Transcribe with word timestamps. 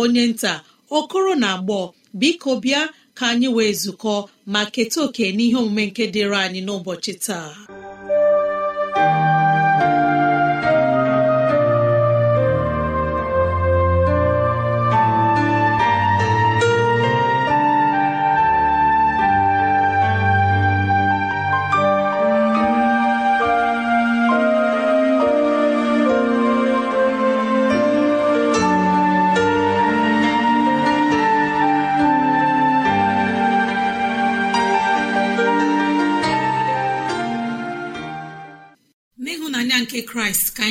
onye 0.00 0.24
nta 0.32 0.52
okoro 0.98 1.32
na 1.42 1.48
agbọ 1.56 1.78
biko 2.20 2.50
bịa 2.62 2.82
ka 3.18 3.24
anyị 3.32 3.48
wee 3.56 3.72
zukọ 3.82 4.14
ma 4.52 4.60
keta 4.74 4.98
oke 5.06 5.24
n'ihe 5.36 5.56
omume 5.62 5.82
nke 5.86 6.04
dịrị 6.14 6.38
anyị 6.44 6.60
n'ụbọchị 6.66 7.12
taa. 7.26 7.79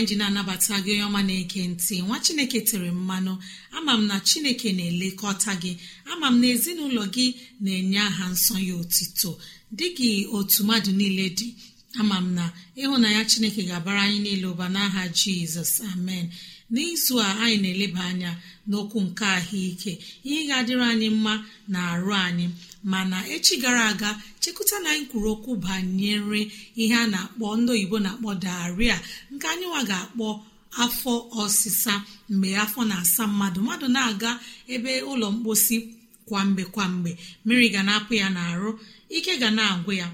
Ji 0.09 0.15
na-anabata 0.19 0.75
gị 0.85 0.91
onye 0.93 1.03
ọma 1.09 1.21
na-eke 1.27 1.61
ntị. 1.71 1.95
Nwa 2.05 2.17
chineke 2.25 2.59
tere 2.69 2.91
mmanụ. 2.91 3.33
Ama 3.77 3.93
m 3.99 4.07
na 4.09 4.15
chineke 4.27 4.69
na-elekọta 4.77 5.51
gị. 5.61 5.71
Ama 6.11 6.27
m 6.33 6.41
na 6.41 6.47
ezinụlọ 6.53 7.03
gị 7.15 7.25
na-enye 7.63 7.99
aha 8.09 8.25
nsọ 8.33 8.55
ya 8.67 8.73
otito. 8.81 9.31
Dị 9.77 9.87
gị 9.97 10.09
otu 10.37 10.59
mmadụ 10.63 10.91
niile 10.99 11.25
dị 11.37 11.47
ama 11.99 12.17
m 12.21 12.27
na 12.37 12.45
ịhụnanya 12.81 13.21
chineke 13.29 13.61
ga-abara 13.69 14.01
anyị 14.05 14.19
niile 14.25 14.47
ụba 14.53 14.65
n'aha 14.73 15.01
jizọs. 15.17 15.73
Amen. 15.93 16.25
N'izu 16.73 17.15
a 17.21 17.29
anyị 17.43 17.57
na-eleba 17.63 18.01
anya 18.11 18.31
n'okwu 18.69 18.99
nke 19.07 19.25
ahụike. 19.37 19.91
Ihe 20.27 20.41
ga-adịrị 20.49 20.85
anyị 20.91 21.07
mma 21.17 21.33
na 21.73 21.79
arụ 21.93 22.11
anyị. 22.27 22.47
Mana 22.83 23.17
echi 23.35 23.57
gara 23.63 23.83
aga 23.91 24.21
chekụta 24.41 24.79
na 24.83 24.89
anyị 24.93 25.05
kwuru 25.09 25.29
okwu 25.35 25.51
banyere 25.55 26.41
ihe 26.81 26.95
a 26.95 27.07
na-akpọ 27.13 27.45
ndị 27.59 27.69
oyibo 27.75 27.97
na-akpọ 28.05 28.29
daria 28.43 28.95
nke 29.33 29.45
anyị 29.51 29.65
nwa 29.69 29.81
ga-akpọ 29.89 30.27
afọ 30.83 31.13
ọsịsa. 31.41 31.93
Mgbe 32.29 32.49
afọ 32.63 32.81
na-asa 32.89 33.23
mmadụ 33.27 33.59
mmadụ 33.61 33.87
na-aga 33.95 34.31
ebe 34.73 34.91
ụlọ 35.11 35.27
mkposi 35.35 35.77
kwa 36.25 36.39
mgbe 36.45 36.63
kwa 36.73 36.85
mgbe. 36.93 37.11
Mmiri 37.45 37.69
ga 37.73 37.81
na-apụ 37.83 38.13
ya 38.21 38.27
n'arụ 38.35 38.69
ike 39.17 39.33
ga 39.41 39.49
na-agwụ 39.57 39.91
ya. 40.01 40.07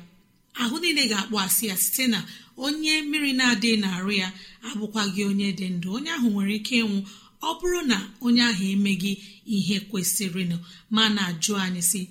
Ahụ 0.62 0.76
niile 0.82 1.04
ga-akpọ 1.12 1.36
asị 1.46 1.68
ya 1.68 1.78
site 1.78 2.08
na 2.08 2.20
onye 2.58 3.02
mmiri 3.02 3.32
na-adịghị 3.40 3.78
n'arụ 3.84 4.12
ya 4.22 4.28
abụkwaghị 4.68 5.22
onye 5.30 5.48
dị 5.60 5.68
ndụ. 5.76 5.88
Onye 5.98 6.12
ahụ 6.18 6.28
nwere 6.34 6.54
ike 6.60 6.76
ịnwụ 6.84 7.00
ọ 7.48 7.50
bụrụ 7.60 7.80
na 7.92 7.98
onye 8.26 8.42
ahụ 8.50 8.64
emeghị 8.74 9.12
ihe 9.56 9.76
kwesịrịnụ. 9.90 10.58
Ma 10.96 11.04
na-ajụ 11.16 11.52
anyị 11.64 11.82
si 11.90 12.02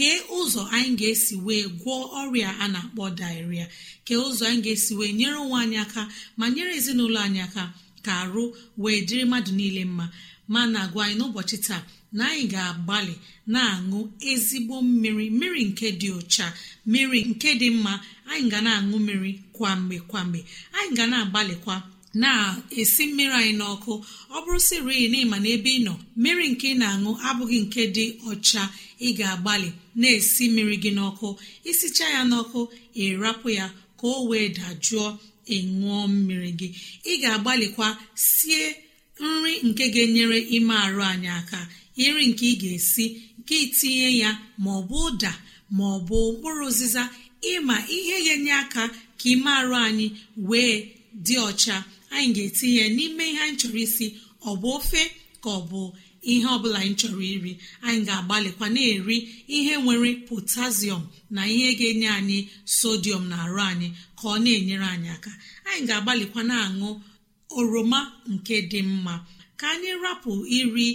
kee 0.00 0.18
ụzọ 0.38 0.62
anyị 0.76 0.90
ga-esi 1.00 1.34
wee 1.46 1.64
gwọọ 1.80 2.02
ọrịa 2.20 2.50
a 2.62 2.66
na-akpọ 2.74 3.04
diarrhea? 3.18 3.66
Kee 4.06 4.16
ụzọ 4.26 4.44
anyị 4.50 4.60
ga-esi 4.64 4.92
wee 4.98 5.12
nyere 5.18 5.36
onwe 5.44 5.56
anyị 5.64 5.76
aka 5.84 6.02
ma 6.38 6.44
nyere 6.54 6.72
ezinụlọ 6.78 7.18
anyị 7.26 7.40
aka 7.46 7.62
ka 8.04 8.12
arụ 8.22 8.42
wee 8.82 8.98
dịrị 9.06 9.24
mmadụ 9.26 9.52
niile 9.58 9.82
mma? 9.90 10.06
Ma 10.52 10.60
na-agwa 10.72 11.00
anyị 11.04 11.16
n'ụbọchị 11.18 11.56
taa 11.66 11.82
na 12.16 12.22
anyị 12.32 12.44
ga-agbalị 12.52 13.14
na-aṅụ 13.54 13.98
ezigbo 14.30 14.76
mmiri 14.86 15.26
mmiri 15.34 15.62
nke 15.70 15.86
dị 16.00 16.08
ụcha 16.18 16.46
mmiri 16.86 17.20
nke 17.30 17.48
dị 17.60 17.68
mma. 17.76 17.92
Anyị 18.30 18.46
ga 18.52 18.58
na-aṅụ 18.66 18.96
mmiri 19.00 19.32
kwa 19.56 19.70
mgbe 19.80 19.96
kwa 20.10 20.20
mgbe 20.24 20.40
anyị 20.78 20.92
ga 20.96 21.04
na-agbalịkwa 21.12 21.74
na-esi 22.14 23.06
mmiri 23.06 23.32
anyị 23.38 23.52
n'ọkụ. 23.60 23.92
Ọ 24.34 24.38
bụrụ 24.44 24.58
siri 24.68 25.08
na 25.12 25.18
ịma 25.24 25.36
na 25.42 25.48
ebe 25.56 25.70
ị 25.78 25.80
nọ 25.86 25.94
mmiri 26.16 26.44
nke 26.52 26.66
ị 26.74 26.78
na-aṅụ 26.80 27.10
abụghị 27.28 27.58
nke 27.64 27.82
dị 27.96 28.04
ọcha. 28.30 28.62
Ị 29.06 29.08
ga-agbalị 29.18 29.68
na-esi 30.00 30.44
mmiri 30.48 30.76
gị 30.82 30.90
n'ọkụ. 30.98 31.28
Isicha 31.70 32.06
ya 32.14 32.20
n'ọkụ 32.30 32.60
ịrapụ 33.04 33.48
ya 33.58 33.66
ka 33.98 34.06
o 34.06 34.26
wee 34.28 34.48
dajụọ 34.56 35.06
ịṅụọ 35.56 35.98
mmiri 36.12 36.50
gị. 36.60 36.68
Ị 37.10 37.12
ga-agbalịkwa 37.22 37.86
sie 38.32 38.62
nri 39.20 39.52
nke 39.68 39.84
ga-enyere 39.94 40.38
ime 40.56 40.74
arụ 40.84 41.02
anyị 41.12 41.28
aka. 41.40 41.60
Nri 41.96 42.24
nke 42.30 42.44
ị 42.52 42.54
ga-esi 42.62 43.04
gị 43.48 43.58
tinye 43.76 44.08
ya 44.22 44.30
ma 44.62 44.70
ọ 44.78 44.82
bụ 44.88 44.96
ụda 45.08 45.32
ma 45.76 45.84
ọ 45.96 45.98
bụ 46.08 46.18
mkpụrụ 46.32 46.64
ụzịza 46.70 47.02
ịma 47.52 47.76
ihe 47.96 48.16
ga-enye 48.26 48.52
aka 48.62 48.82
ka 49.18 49.24
ime 49.32 49.50
arụ 49.60 49.74
anyị 49.86 50.06
wee 50.48 50.74
dị 51.26 51.34
ọcha. 51.48 51.76
Anyị 52.14 52.32
ga-etinye 52.36 52.84
n'ime 52.96 53.24
ihe 53.30 53.40
anyị 53.44 53.56
chọrọ 53.60 53.78
isi. 53.86 54.06
Ọ 54.48 54.50
bụ 54.60 54.68
ofe 54.78 55.02
ka 55.42 55.50
ọ 55.50 55.60
bụ 55.70 55.80
ihe 56.32 56.46
ọbụla 56.56 56.78
anyị 56.82 56.94
chọrọ 57.00 57.20
iri. 57.34 57.52
Anyị 57.86 58.00
ga-agbalịkwa 58.08 58.66
na-eri 58.74 59.16
ihe 59.56 59.74
nwere 59.84 60.10
potassium 60.28 61.02
na 61.34 61.42
ihe 61.54 61.68
ga-enye 61.78 62.08
anyị 62.18 62.38
sodium 62.78 63.22
na 63.30 63.36
arụ 63.44 63.60
anyị 63.70 63.88
ka 64.18 64.24
ọ 64.28 64.36
na-enyere 64.44 64.86
anyị 64.94 65.08
aka. 65.16 65.30
Anyị 65.68 65.82
ga-agbalịkwa 65.88 66.40
na-aṅụ 66.50 66.88
oroma 67.58 68.00
nke 68.32 68.56
dị 68.70 68.80
mma. 68.82 69.14
Ka 69.60 69.66
anyị 69.74 69.90
rapụ 70.04 70.32
iri 70.58 70.86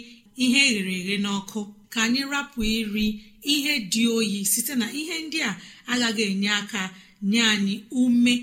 ihe 0.43 0.59
eghere 0.67 0.93
eghe 1.01 1.15
n'ọkụ. 1.25 1.59
Ka 1.93 1.99
anyị 2.05 2.21
rapụ 2.33 2.59
iri 2.77 3.05
ihe 3.53 3.73
dị 3.91 4.03
oyi 4.17 4.45
site 4.51 4.73
na 4.81 4.87
ihe 4.99 5.15
ndị 5.25 5.39
a 5.49 5.51
agaghị 5.91 6.23
enye 6.31 6.49
aka 6.61 6.81
nye 7.29 7.41
anyị 7.53 7.75
ume. 8.01 8.33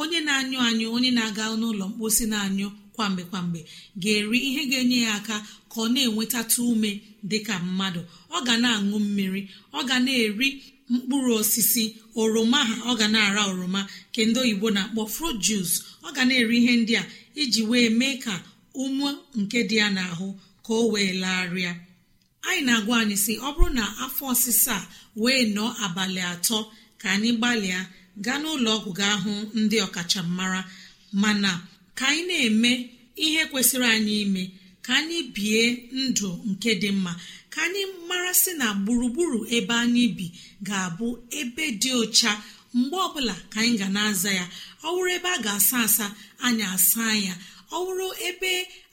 Onye 0.00 0.18
na-anyụ 0.26 0.58
anyụ 0.68 0.86
onye 0.96 1.10
na-aga 1.16 1.44
n'ụlọ 1.60 1.84
mkposi 1.90 2.24
na-anyụ 2.32 2.68
kwa 2.94 3.06
mgbe 3.10 3.22
kwa 3.30 3.40
mgbe 3.46 3.60
ga-eri 4.02 4.38
ihe 4.48 4.62
ga-enye 4.70 4.98
ya 5.06 5.12
aka 5.18 5.36
ka 5.70 5.76
ọ 5.84 5.88
na-enwetatụ 5.94 6.60
ume 6.72 6.90
dị 7.30 7.38
ka 7.46 7.54
mmadụ. 7.66 8.00
Ọ 8.36 8.38
ga 8.46 8.54
na-aṅụ 8.62 8.96
mmiri 9.04 9.42
ọ 9.78 9.80
ga 9.88 9.96
na-eri 10.06 10.48
mkpụrụ 10.92 11.32
osisi 11.40 11.84
oroma 12.20 12.60
ha 12.68 12.74
ọ 12.90 12.96
ga 13.00 13.06
na-ara 13.14 13.42
oroma 13.52 13.80
ke 14.14 14.20
ndị 14.26 14.38
oyibo 14.44 14.68
na-akpọ 14.76 15.02
fruit 15.14 15.36
juice. 15.46 15.74
Ọ 16.06 16.08
ga 16.16 16.22
na-eri 16.28 16.56
ihe 16.60 16.72
ndị 16.82 16.94
a 17.00 17.04
iji 17.42 17.62
wee 17.70 17.88
mee 17.98 18.16
ka 18.24 18.34
ụmụ 18.82 19.06
nke 19.40 19.58
dị 19.68 19.76
ya 19.82 19.88
n'ahụ 19.96 20.26
ka 20.64 20.72
o 20.80 20.88
wee 20.92 21.12
larịa. 21.22 21.72
Anyị 22.48 22.60
na-agwa 22.66 22.94
anyị 23.02 23.16
sị 23.24 23.32
ọ 23.46 23.48
bụrụ 23.54 23.68
na 23.78 23.84
afọ 24.04 24.22
ọsịsa 24.32 24.76
wee 25.22 25.42
nọọ 25.54 25.70
abalị 25.84 26.20
atọ 26.32 26.58
ka 27.00 27.06
anyị 27.14 27.30
gbalịa 27.38 27.80
gaa 28.24 28.38
n'ụlọ 28.42 28.70
ọgwụ 28.78 28.90
gaa 29.00 29.16
hụ 29.24 29.32
ndị 29.60 29.76
ọkachamara 29.86 30.60
mana 31.22 31.50
ka 31.98 32.06
anyị 32.12 32.22
na-eme 32.28 32.70
ihe 33.24 33.42
kwesịrị 33.50 33.86
anyị 33.96 34.14
ime 34.24 34.42
ka 34.84 34.92
anyị 35.00 35.18
bie 35.34 35.60
ndụ 36.02 36.28
nke 36.50 36.70
dị 36.82 36.90
mma 36.96 37.12
ka 37.52 37.60
anyị 37.66 37.82
mara 38.08 38.32
sị 38.42 38.50
na 38.60 38.66
gburugburu 38.84 39.38
ebe 39.56 39.74
anyị 39.84 40.04
bi 40.16 40.26
ga-abụ 40.68 41.06
ebe 41.40 41.64
dị 41.82 41.90
ọcha. 42.02 42.32
Mgbe 42.78 42.96
ọbụla 43.06 43.34
ka 43.52 43.58
anyị 43.62 43.74
ga 43.80 43.88
na-aza 43.96 44.30
ya 44.38 44.44
ọ 44.86 44.88
wụrụ 44.94 45.10
ebe 45.16 45.28
a 45.36 45.38
ga-asa 45.44 45.76
asa 45.86 46.06
anyị 46.46 46.64
asa 46.76 47.04
ya. 47.26 47.34
Ọ 47.74 47.76
wụrụ 47.86 48.06
ebe 48.28 48.50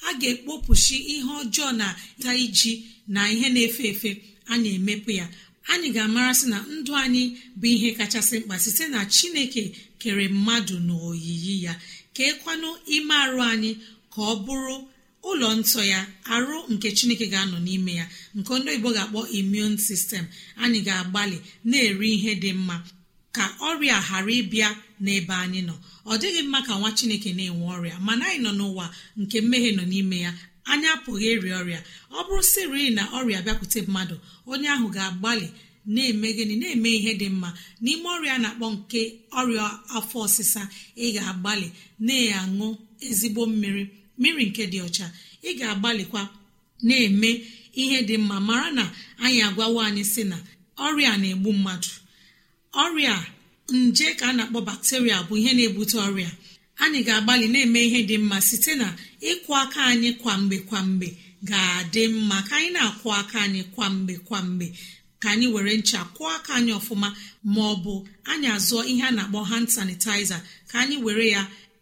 a 0.08 0.10
ga-ekpopụchi 0.22 0.96
ihe 1.14 1.32
ọjọọ 1.42 1.70
na 1.80 1.88
ta 2.24 2.32
iji 2.44 2.72
na 3.14 3.22
ihe 3.34 3.48
na-efe 3.56 3.84
efe 3.94 4.10
anyị 4.52 4.70
emepụ 4.80 5.12
ya. 5.20 5.26
Anyị 5.72 5.88
ga-amarasị 5.96 6.46
na 6.54 6.58
ndụ 6.76 6.92
anyị 7.04 7.24
bụ 7.60 7.68
ihe 7.76 7.90
kachasị 7.98 8.36
mkpa 8.40 8.56
site 8.64 8.86
na 8.94 9.00
chineke 9.16 9.64
kere 10.02 10.26
mmadụ 10.36 10.76
n'oyiyi 10.88 11.54
ya. 11.66 11.74
Keekwanụ 12.16 12.70
ime 12.96 13.14
arụ 13.24 13.40
anyị 13.52 13.72
ka 14.14 14.20
ọ 14.32 14.34
bụrụ 14.46 14.76
ụlọ 15.30 15.48
nsọ 15.60 15.82
ya 15.94 16.00
arụ 16.34 16.58
nke 16.74 16.88
chineke 16.98 17.26
ga-anọ 17.34 17.58
n'ime 17.66 17.92
ya. 18.00 18.06
Nke 18.38 18.52
ndị 18.60 18.70
oyibo 18.72 18.90
ga-akpọ 18.96 19.20
imun 19.40 19.74
sistem 19.88 20.26
anyị 20.64 20.80
ga-agbalị 20.88 21.38
na-eri 21.70 22.10
ihe 22.16 22.32
dị 22.42 22.52
mma 22.60 22.76
ka 23.36 23.44
ọrịa 23.68 23.98
ghara 24.08 24.32
ịbịa 24.42 24.70
n'ebe 25.04 25.34
anyị 25.44 25.62
nọ. 25.70 25.76
Ọ 26.06 26.14
dịghị 26.22 26.42
mma 26.48 26.60
ka 26.68 26.74
nwa 26.80 26.90
chineke 26.98 27.30
na-enwe 27.38 27.66
ọrịa 27.76 27.96
mana 28.06 28.24
anyị 28.30 28.40
nọ 28.46 28.52
n'ụwa 28.60 28.86
nke 29.22 29.38
mmehie 29.42 29.72
nọ 29.78 29.84
n'ime 29.92 30.18
ya. 30.26 30.32
Anyị 30.72 30.88
apụghị 30.96 31.28
ịrịa 31.36 31.56
ọrịa. 31.62 31.80
Ọ 32.18 32.20
bụrụ 32.28 32.42
siri 32.52 32.84
na 32.98 33.04
ọrịa 33.18 33.40
bịakwute 33.46 33.80
mmadụ 33.88 34.16
onye 34.52 34.68
ahụ 34.76 34.88
ga-agbalị 34.96 35.48
na-eme 35.94 36.28
gịnị? 36.38 36.56
Na-eme 36.62 36.90
ihe 36.98 37.12
dị 37.20 37.28
mma. 37.36 37.50
N'ime 37.84 38.08
ọrịa 38.16 38.36
na-akpọ 38.44 38.66
nke 38.76 39.02
ọrịa 39.40 39.66
afọ 39.98 40.18
ọsịsa 40.28 40.62
ị 41.04 41.08
ga-agbalị 41.16 41.68
na-aṅụ 42.08 42.68
ezigbo 43.08 43.42
mmiri 43.52 43.84
mmiri 44.18 44.44
nke 44.50 44.64
dị 44.72 44.80
ọcha. 44.88 45.06
Ị 45.48 45.50
ga-agbalịkwa 45.60 46.22
na-eme 46.88 47.30
ihe 47.82 47.98
dị 48.08 48.16
mma. 48.24 48.36
Mara 48.48 48.70
na 48.78 48.84
anyị 49.24 49.40
agwawo 49.48 49.80
anyị 49.88 50.04
si 50.14 50.22
na 50.32 50.38
ọrịa 50.86 51.12
na-egbu 51.22 51.50
mmadụ. 51.58 51.92
Ọrịa 52.84 53.16
nje 53.74 54.08
ka 54.20 54.26
a 54.30 54.34
na-akpọ 54.38 54.60
bakteria 54.70 55.18
bụ 55.28 55.34
ihe 55.40 55.52
na-ebute 55.58 55.98
ọrịa. 56.08 56.32
Anyị 56.84 57.00
ga-agbalị 57.08 57.46
na-eme 57.54 57.80
ihe 57.88 58.00
dị 58.10 58.18
mma 58.18 58.38
site 58.48 58.74
na 58.82 58.88
ịkwụ 59.32 59.52
aka 59.64 59.82
anyị 59.92 60.10
kwa 60.22 60.34
mgbe 60.38 60.58
kwa 60.68 60.80
mgbe 60.90 61.08
ga-adị 61.50 62.04
mma. 62.08 62.38
Ka 62.48 62.56
anyị 62.58 62.70
na-akwụ 62.76 63.10
aka 63.20 63.38
anyị 63.46 63.62
kwa 63.74 63.86
mgbe 63.90 64.14
kwa 64.28 64.40
mgbe 64.42 64.68
ka 65.22 65.28
anyị 65.32 65.48
were 65.54 65.78
ncha 65.78 66.00
kwụọ 66.16 66.30
aka 66.38 66.52
anyị 66.58 66.72
ọfụma 66.80 67.10
ma 67.54 67.62
ọ 67.72 67.76
bụ 67.84 67.94
anyị 68.32 68.48
azụọ 68.56 68.82
ihe 68.92 69.04
a 69.04 69.12
na-akpọ 69.18 69.40
hand 69.50 69.68
sanitizer 69.76 70.42
ka 70.70 70.76
anyị 70.84 70.98
were 71.06 71.28
ya 71.36 71.42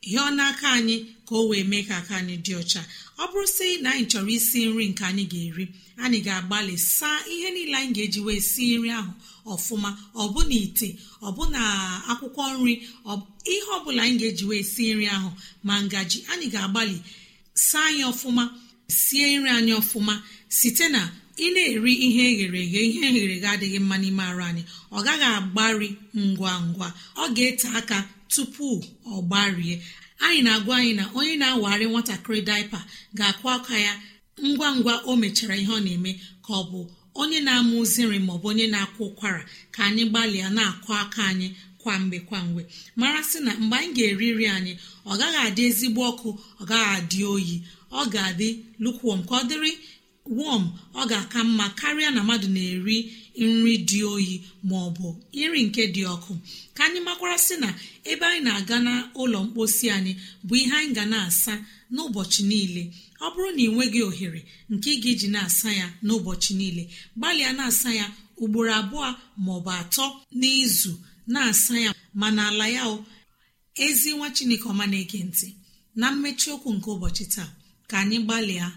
hịọ 0.10 0.26
n'aka 0.38 0.68
anyị 0.78 0.96
ka 1.28 1.34
o 1.36 1.48
wee 1.50 1.64
mee 1.72 1.84
ka 1.88 1.96
aka 2.02 2.14
anyị 2.22 2.36
dị 2.46 2.54
ọcha. 2.62 2.82
Ọ 3.18 3.24
bụrụ 3.32 3.48
sị 3.58 3.68
na 3.84 3.90
anyị 3.94 4.06
chọrọ 4.12 4.30
isi 4.38 4.60
nri 4.66 4.86
nke 4.92 5.04
anyị 5.10 5.24
ga-eri 5.32 5.66
anyị 6.04 6.20
ga-agbalị 6.26 6.76
saa 6.98 7.20
ihe 7.34 7.48
niile 7.56 7.76
anyị 7.78 7.92
ga-eji 7.96 8.20
wee 8.28 8.42
si 8.52 8.66
nri 8.78 8.90
ahụ 9.00 9.12
ọfụma. 9.54 9.90
Ọbụna 10.22 10.56
ite 10.66 10.88
ọbụna 11.28 11.60
akwụkwọ 12.12 12.44
nri 12.60 12.74
ihe 13.54 13.68
ọbụla 13.78 14.02
anyị 14.06 14.18
ga-eji 14.22 14.46
wee 14.50 14.64
si 14.72 14.84
nri 14.94 15.06
ahụ. 15.16 15.30
Ma 15.68 15.74
ngaji 15.86 16.18
anyị 16.32 16.46
ga-agbalị 16.54 16.98
saa 17.56 17.86
anyị 17.90 18.04
ọfụma 18.12 18.44
sie 18.88 19.38
nri 19.38 19.50
anyị 19.50 19.74
ọfụma 19.82 20.14
site 20.50 20.86
na 20.90 21.02
ị 21.38 21.48
na-eri 21.54 21.94
ihe 22.06 22.24
eghere 22.32 22.60
eghe 22.66 22.80
ihe 22.90 23.02
eghere 23.10 23.34
eghe 23.38 23.48
adịghị 23.54 23.80
mma 23.84 23.96
n'ime 24.02 24.24
arụ 24.30 24.44
anyị 24.50 24.64
ọ 24.92 24.98
gaghị 25.06 25.28
agbari 25.38 25.90
ngwa 26.16 26.52
ngwa 26.68 26.88
ọ 27.22 27.24
ga-ete 27.36 27.68
aka 27.80 27.98
tupu 28.34 28.68
ọ 29.06 29.22
gbarie. 29.28 29.76
Anyị 30.26 30.42
na-agwa 30.46 30.74
anyị 30.80 30.94
na 31.00 31.04
onye 31.18 31.36
na-awagharị 31.42 31.86
nwatakịrị 31.92 32.42
daipa 32.50 32.80
ga-akụ 33.18 33.46
aka 33.56 33.76
ya 33.86 33.94
ngwa 34.48 34.68
ngwa 34.78 34.94
o 35.10 35.16
mechara 35.22 35.56
ihe 35.62 35.72
ọ 35.72 35.80
na-eme 35.86 36.12
ka 36.46 36.54
ọ 36.54 36.64
bụ 36.72 36.82
onye 37.22 37.40
na-amụ 37.46 37.76
uziri 37.84 38.20
maọbụ 38.28 38.46
onye 38.52 38.66
na-akwụ 38.74 39.04
ụkwara 39.10 39.42
ka 39.74 39.80
anyị 39.88 40.04
gbalịa 40.10 40.48
na-akụ 40.58 40.90
aka 41.04 41.22
anyị 41.32 41.48
kwa 41.84 41.94
mgbe 42.00 42.20
kwa 42.28 42.40
mgbe. 42.46 42.64
Mara 43.00 43.22
sị 43.30 43.38
na 43.46 43.52
mgbe 43.62 43.76
anyị 43.78 43.94
ga-eri 43.96 44.28
nri 44.34 44.46
anyị 44.56 44.74
ọ 45.06 45.14
gaghị 45.20 45.40
adị 45.48 45.62
ezigbo 45.70 46.02
ọkụ 46.12 46.30
ọ 46.62 46.64
gaghị 46.70 46.88
adị 46.98 47.20
oyi. 47.34 47.56
Ọ 47.92 48.02
ga-adị 48.14 48.48
lukwom 48.84 49.20
ka 49.28 49.34
ọ 49.40 49.44
dịrị 49.50 49.72
wọm 50.38 50.64
ọ 51.00 51.02
ga-aka 51.10 51.40
mma 51.50 51.66
karịa 51.80 52.10
na 52.16 52.22
mmadụ 52.24 52.48
na-eri 52.56 52.98
nri 53.38 53.74
dị 53.90 54.00
oyi 54.14 54.34
ma 54.68 54.76
ọ 54.88 54.90
bụ 54.98 55.08
nri 55.34 55.60
nke 55.68 55.84
dị 55.96 56.04
ọkụ. 56.16 56.32
Ka 56.76 56.82
anyị 56.88 57.00
makwara 57.08 57.38
sị 57.46 57.56
na 57.64 57.70
ebe 58.12 58.26
anyị 58.30 58.42
na-aga 58.46 58.78
n'ụlọ 58.86 59.38
mkposi 59.46 59.86
anyị 59.98 60.14
bụ 60.48 60.54
ihe 60.62 60.76
anyị 60.80 60.92
ga 60.98 61.04
na-asa 61.12 61.54
n'ụbọchị 61.94 62.42
niile. 62.50 62.84
Ọ 63.26 63.28
bụrụ 63.34 63.50
na 63.56 63.62
ị 63.66 63.68
nweghị 63.74 64.00
ohere 64.10 64.42
nke 64.72 64.90
ị 64.96 64.98
ga-eji 65.04 65.28
na-asa 65.36 65.70
ya 65.80 65.88
n'ụbọchị 66.06 66.52
niile. 66.60 66.84
Gbalịa 67.18 67.52
na-asa 67.58 67.90
ya 68.00 68.06
ugboro 68.44 68.72
abụọ 68.80 69.08
ma 69.44 69.52
ọ 69.58 69.60
bụ 69.66 69.72
atọ 69.82 70.06
n'izu. 70.40 70.94
Na-asa 71.32 71.74
ya 71.86 71.92
ma 72.20 72.28
n'ala 72.36 72.66
ya 72.76 72.84
o 72.94 73.06
ezi 73.86 74.10
nwa 74.18 74.28
chineke 74.36 74.66
ọma 74.72 74.86
na-ege 74.92 75.20
ntị. 75.30 75.48
Na 76.00 76.08
mmechi 76.12 76.48
okwu 76.56 76.70
nke 76.76 76.90
ụbọchị 76.96 77.26
taa 77.36 77.50
ka 77.90 77.96
anyị 78.02 78.18
gbalịa 78.26 78.68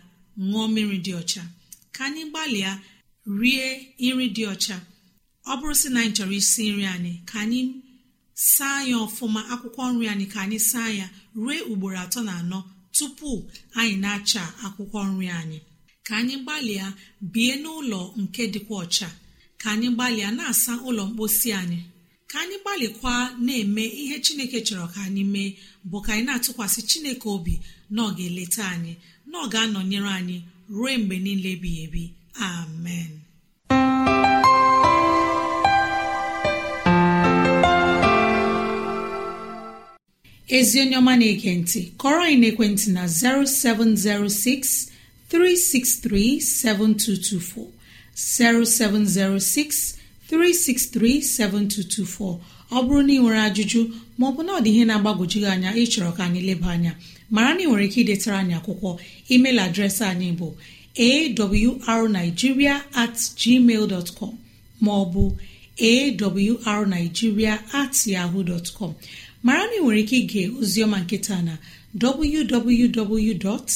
ṅụọ 0.50 0.62
mmiri 0.68 0.98
dị 1.04 1.12
ọcha. 1.20 1.42
Ka 1.94 2.02
anyị 2.08 2.22
gbalịa 2.30 2.70
rie 3.40 3.66
nri 4.00 4.26
dị 4.36 4.44
ọcha. 4.54 4.76
Ọ 5.50 5.52
bụrụ 5.58 5.74
sị 5.80 5.88
na 5.94 5.98
anyị 6.00 6.12
chọrọ 6.16 6.34
isi 6.40 6.62
nri 6.72 6.84
anyị 6.94 7.12
ka 7.30 7.36
anyị 7.44 7.60
saa 8.54 8.78
ya 8.90 8.96
ọfụma 9.06 9.40
akwụkwọ 9.52 9.82
nri 9.94 10.06
anyị 10.12 10.26
ka 10.32 10.38
anyị 10.44 10.58
saa 10.70 10.88
ya 10.98 11.06
ruo 11.42 11.54
ugboro 11.72 11.98
atọ 12.04 12.20
na 12.28 12.32
anọ 12.40 12.58
tupu 12.96 13.30
anyị 13.78 13.94
na-acha 14.02 14.42
akwụkwọ 14.64 14.98
nri 15.12 15.28
anyị. 15.40 15.58
Ka 16.06 16.12
anyị 16.20 16.34
gbalịa 16.44 16.86
bie 17.32 17.52
n'ụlọ 17.62 18.00
nke 18.20 18.42
dịkwa 18.52 18.76
ọcha. 18.84 19.08
Ka 19.60 19.66
anyị 19.74 19.88
gbalịa 19.94 20.28
na-asa 20.36 20.72
ụlọ 20.88 21.02
mkposi 21.10 21.48
anyị. 21.60 21.80
Ka 22.30 22.36
anyị 22.42 22.56
gbalịkwa 22.62 23.14
na-eme 23.44 23.84
ihe 24.02 24.16
chineke 24.24 24.58
chọrọ 24.66 24.86
ka 24.94 25.00
anyị 25.06 25.22
mee 25.34 25.50
bụ 25.90 25.98
ka 26.04 26.10
anyị 26.14 26.24
na-atụkwasị 26.26 26.80
chineke 26.90 27.26
obi 27.36 27.54
na 27.94 28.00
ọ 28.08 28.10
ga-eleta 28.16 28.62
anyị 28.74 28.92
na 29.30 29.36
ọ 29.44 29.46
ga-anọnyere 29.52 30.10
anyị 30.18 30.36
ruo 30.74 30.90
mgbe 31.00 31.16
niile 31.24 31.48
ebighị 31.56 31.80
ebi. 31.86 32.02
Amen. 32.50 33.10
Ezi 40.56 40.80
onye 40.80 40.96
ọma 41.02 41.14
na-ege 41.20 41.50
ntị 41.60 41.80
kọrọ 42.00 42.20
anyị 42.26 42.36
n'ekwentị 42.42 42.86
na 42.96 43.02
0706 43.06 44.90
363 45.30 46.40
7224 46.40 47.66
0706 48.14 49.95
363 50.30 51.20
7224 51.20 52.38
ọ 52.76 52.78
bụrụ 52.86 53.00
na 53.06 53.12
ị 53.16 53.18
nwere 53.22 53.40
ajụjụ 53.48 53.80
maọbụ 54.18 54.40
na 54.46 54.52
ọ 54.58 54.60
ihe 54.70 54.82
na-agbagwoju 54.88 55.38
gị 55.42 55.48
anya 55.54 55.70
ịchọrọ 55.82 56.10
ka 56.16 56.22
anyị 56.26 56.40
leba 56.48 56.68
anya. 56.74 56.92
Mara 57.34 57.50
na 57.54 57.60
ị 57.62 57.66
nwere 57.68 57.84
ike 57.88 58.00
idetara 58.00 58.36
anyị 58.42 58.54
akwụkwọ. 58.58 58.90
Email 59.34 59.58
adreesị 59.64 60.04
anyị 60.12 60.28
bụ 60.40 60.48
awrnigeria 61.86 62.74
at 63.02 63.16
gmail 63.40 63.86
com 64.18 64.32
maọbụ 64.80 65.22
awrnigeria 66.64 67.54
at 67.72 68.06
yahoo 68.06 68.42
dot 68.42 68.72
com. 68.78 68.94
Mara 69.42 69.64
na 69.66 69.72
ị 69.78 69.80
nwere 69.82 70.00
ike 70.00 70.16
ige 70.18 70.48
oziọma 70.60 71.00
nketa 71.04 71.42
na 71.42 71.58
www.awr.org 72.00 73.70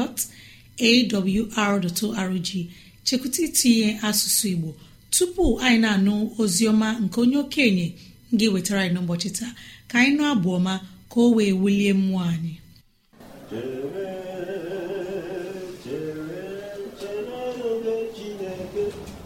chekwụta 3.06 3.40
itinye 3.46 3.88
asụsụ 4.08 4.46
igbo 4.54 4.70
tupu 5.14 5.44
anyị 5.64 5.78
na-anụ 5.82 6.14
oziọma 6.42 6.88
nke 7.02 7.16
onye 7.22 7.36
okenye 7.44 7.86
ga-ewetara 8.38 8.80
anyị 8.82 8.92
n'ụbọchị 8.94 9.30
taa. 9.38 9.52
Ka 9.90 9.94
anyị 10.00 10.12
nụ 10.16 10.22
abụọma 10.32 10.74
ka 11.10 11.18
o 11.24 11.30
wee 11.36 11.52
wulie 11.60 11.92
mmụọ 11.98 12.20
anyị. 12.32 12.54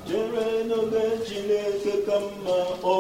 Chere 0.08 0.46
n'oge 0.68 1.04
chineke 1.26 1.94
ka 2.06 2.16
mma 2.20 2.56
o 2.94 2.96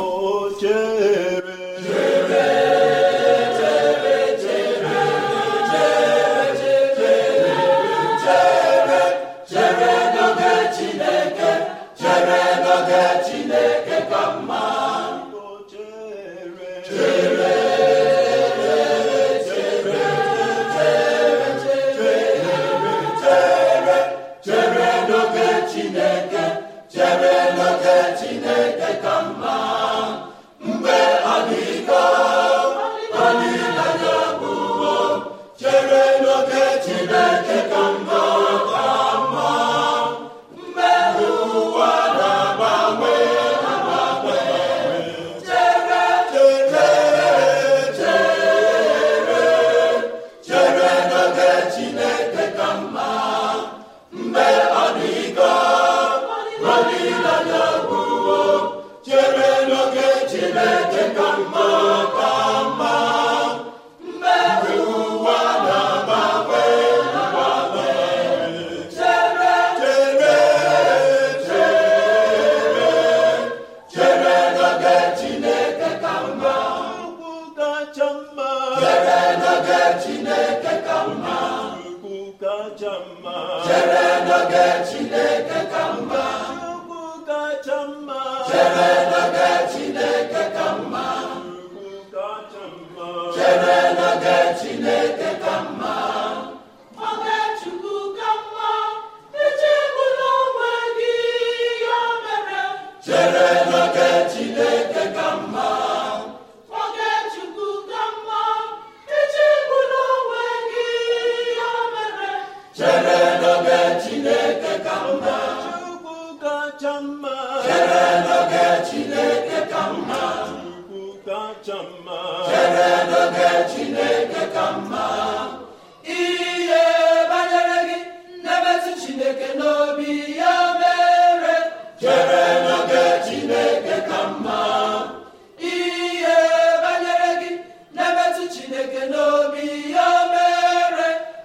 chere 88.52 88.91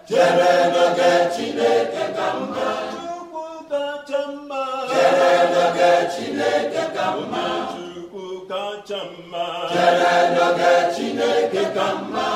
chere 0.07 0.51
n'oge 0.71 1.11
Chineke 1.35 2.03
ka 2.15 2.27
mma 2.39 2.69
chere 4.89 5.31
n'oge 5.51 5.91
Chineke 6.13 6.83
ka 6.95 7.07
mma 7.17 7.45
chere 9.71 10.13
n'oge 10.33 10.71
Chineke 10.95 11.63
ka 11.75 11.87
mma 12.01 12.27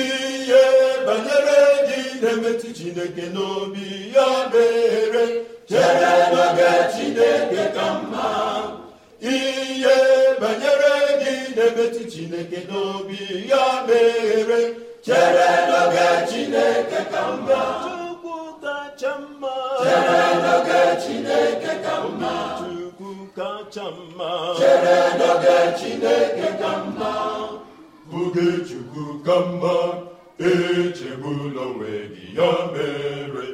ihe 0.00 0.64
banyere 1.06 1.58
gị 1.88 2.00
na-emetụ 2.22 2.68
Chineke 2.78 3.24
n'obi 3.34 3.86
ya 4.14 4.28
mere 4.52 5.24
chere 5.68 6.12
n'oge 6.32 6.70
Chineke 6.94 7.64
ka 7.76 7.86
mma 8.02 8.28
ihe 9.34 9.96
banyere 10.40 10.94
gị 11.22 11.34
na-emetụ 11.56 12.02
Chineke 12.12 12.60
n'obi 12.70 13.20
ya 13.50 13.64
mere 13.86 14.62
chere 15.04 15.50
n'oge 15.68 16.08
Chineke 16.28 17.00
ka 17.12 17.22
mma. 17.36 17.62
Chere 19.82 20.22
n'oge 20.42 20.80
Chineke 21.02 21.72
ka 21.84 21.94
mma. 22.04 22.34
Chere 24.58 24.98
n'oge 25.18 25.56
Chineke 25.78 26.48
ka 26.60 26.72
mma. 26.84 27.12
Oge 28.12 28.48
Chukwu 28.68 29.04
ka 29.24 29.36
mma. 29.48 29.76
Echegbula 30.38 31.62
onwe 31.68 31.92
gị 32.14 32.26
ya 32.36 32.50
mere. 32.72 33.46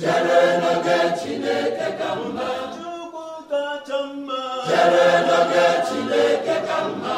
Chere 0.00 0.40
n'oge 0.60 0.98
Chineke 1.20 1.88
ka 1.98 2.10
mma. 2.20 2.48
Chukwu 2.74 3.24
kacha 3.50 3.98
mma. 4.14 4.40
Chere 4.68 5.06
n'oge 5.28 5.66
Chineke 5.86 6.56
ka 6.66 6.78
mma. 6.88 7.16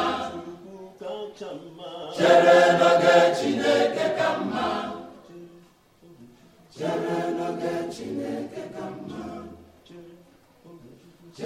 ka 11.37 11.45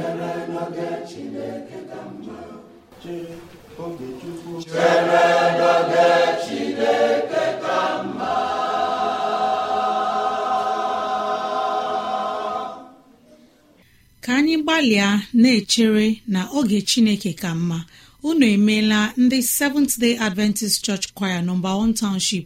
anyị 14.37 14.55
gbalịa 14.63 15.09
na-echere 15.33 16.21
na 16.27 16.41
oge 16.57 16.81
Chineke 16.89 17.33
ka 17.41 17.55
mma 17.55 17.79
unu 18.23 18.45
emeela 18.55 18.99
ndị 19.17 19.39
Seventh 19.43 19.99
Day 19.99 20.15
Adventist 20.27 20.77
Church 20.85 21.05
Choir 21.17 21.41
nọmba 21.47 21.69
1 21.69 21.93
Township 21.99 22.45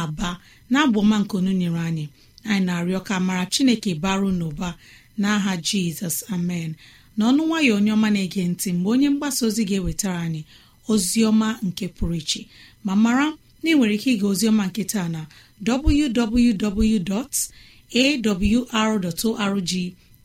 Aba 0.00 0.30
na 0.70 0.76
abụ 0.84 0.98
ọma 1.02 1.16
nke 1.22 1.34
unu 1.36 1.52
nyere 1.60 1.80
anyị. 1.88 2.06
Anyị 2.50 2.64
na-arịọ 2.66 3.00
ka 3.08 3.14
mara 3.26 3.44
Chineke 3.52 3.90
bara 4.02 4.28
n'ụba 4.38 4.68
n'aha 5.20 5.52
jizọs 5.66 6.16
amen. 6.34 6.70
N'ọnụ 7.18 7.42
nwayọ 7.48 7.72
onye 7.78 7.92
ọma 7.96 8.08
na-ege 8.14 8.42
ntị 8.50 8.68
mgbe 8.76 8.88
onye 8.94 9.08
mgbasa 9.12 9.40
ozi 9.48 9.62
ga-ewetara 9.68 10.18
anyị 10.26 10.42
ozi 10.92 11.20
ọma 11.30 11.48
nke 11.66 11.84
pụrụ 11.96 12.14
iche. 12.22 12.40
Ma 12.86 12.92
mara 13.04 13.26
na 13.62 13.68
ị 13.70 13.74
nwere 13.76 13.94
ike 13.98 14.10
ịga 14.14 14.26
ozioma 14.32 14.64
nke 14.68 14.82
taa 14.92 15.08
na 15.14 15.20
arrg 19.44 19.70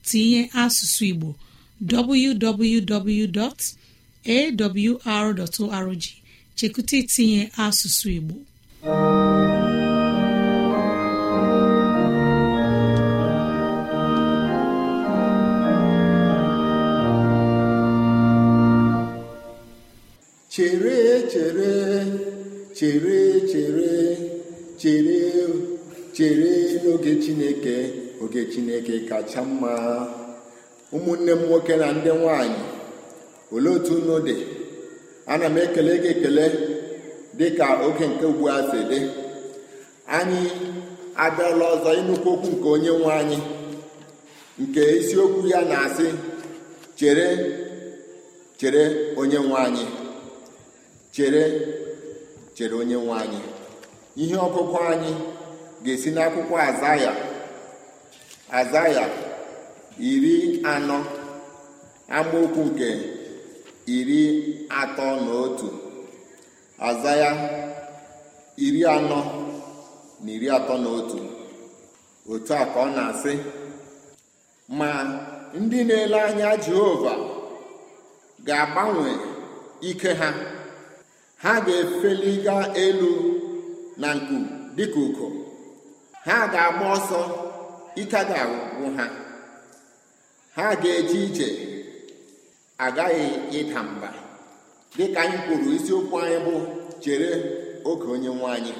tinye 0.08 0.42
asụsụ 0.62 1.04
igbo 1.12 1.30
www.awr.org 4.70 6.04
chekụta 6.58 6.96
itinye 7.02 7.42
asụsụ 7.66 8.08
igbo. 8.18 8.36
chere 22.80 23.42
chere 23.52 24.16
chere 24.78 25.20
chere 26.16 26.80
n'oge 26.84 27.14
chineke 27.24 27.76
oge 28.24 28.42
chineke 28.52 28.96
kacha 29.10 29.42
mma. 29.44 29.74
Ụmụnne 30.96 31.32
m 31.36 31.42
nwoke 31.48 31.76
na 31.82 31.88
ndị 31.98 32.10
nwanyị 32.20 32.62
olee 33.54 33.70
otu 33.76 33.94
unu 34.00 34.16
dị? 34.28 34.36
Ana 35.32 35.48
m 35.50 35.58
ekele 35.64 35.94
gị 36.04 36.10
ekele 36.14 36.46
dị 37.38 37.48
ka 37.58 37.66
oge 37.88 38.06
nke 38.12 38.26
ugbu 38.32 38.46
a 38.56 38.58
si 38.72 38.80
dị. 38.92 39.00
Anyị 40.18 40.42
abịala 41.26 41.66
ọzọ 41.76 41.90
ịnụkwu 42.00 42.30
okwu 42.36 42.48
nke 42.54 42.68
onye 42.76 42.92
nwe 43.00 43.12
anyị 43.22 43.40
nke 44.62 44.82
isiokwu 45.00 45.42
ya 45.52 45.60
na-asị 45.70 46.08
chere 47.00 47.28
chere 48.60 48.84
onye 49.22 49.40
nwe 49.48 49.58
anyị 49.68 49.86
chere 51.16 51.44
chere 52.60 52.76
onye 52.82 52.96
nwe 53.04 53.14
anyị 53.24 53.40
ihe 54.22 54.36
ọgụgụ 54.48 54.78
anyị 54.92 55.12
ga-esi 55.84 56.10
n'akwụkwọ 56.16 56.56
azaya 56.70 57.12
azaya 58.60 59.04
iri 60.12 60.36
anọ 60.74 60.98
amaokwu 62.18 62.62
nke 62.70 62.90
iri 63.98 64.22
atọ 64.82 65.06
na 65.26 65.32
otu 65.44 65.68
azaya 66.88 67.30
iri 68.66 68.82
anọ 68.96 69.20
na 70.24 70.30
iri 70.36 70.48
atọ 70.58 70.74
na 70.84 70.90
otu. 71.00 71.20
Otu 72.32 72.52
a 72.54 72.64
ka 72.74 72.80
ọ 72.86 72.88
na-asị 72.96 73.34
ma 74.78 74.88
ndị 75.60 75.80
na-ele 75.88 76.20
anya 76.28 76.50
jehova 76.64 77.14
ga-agbanwe 78.46 79.12
ike 79.90 80.12
ha 80.20 80.30
ha 81.44 81.54
ga-efeliga 81.66 82.74
elu 82.86 83.12
na 83.98 84.14
nku 84.16 84.36
dịka 84.76 85.00
uko. 85.08 85.28
Ha 86.26 86.38
ga-agba 86.54 86.86
ọsọ 86.98 87.20
ike 88.02 88.20
ga-agwụ 88.30 88.86
ha. 88.98 89.06
Ha 90.56 90.66
ga-eje 90.82 91.18
ije 91.26 91.48
agaghị 92.86 93.26
ịda 93.60 93.84
mba. 93.84 94.10
Dịka 94.98 95.20
anyị 95.22 95.38
kwuru 95.46 95.70
isiokwu 95.78 96.16
anyị 96.22 96.38
bụ 96.46 96.54
chere 97.04 97.30
oge 97.90 98.06
onye 98.14 98.30
nwe 98.38 98.48
anyị. 98.58 98.74